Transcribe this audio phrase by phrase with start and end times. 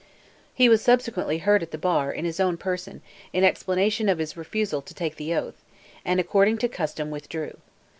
[0.55, 3.03] He was subsequently heard at the bar, in his own person,
[3.33, 5.63] in explanation of his refusal to take the oath,
[6.03, 7.57] and, according to custom, withdrew.